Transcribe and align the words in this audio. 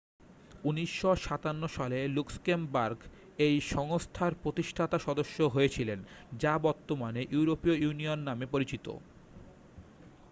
1957 0.63 1.67
সালে 1.67 1.97
লুক্সেমবার্গ 2.07 2.99
এই 3.37 3.55
সংস্থার 3.71 4.33
প্রতিষ্ঠাতা 4.43 4.97
সদস্য 4.99 5.37
হয়েছিলেন 5.47 5.99
যা 6.39 6.53
বর্তমানে 6.57 7.21
ইউরোপীয় 7.31 7.75
ইউনিয়ন 7.77 8.19
নামে 8.19 8.45
পরিচিত 8.45 8.85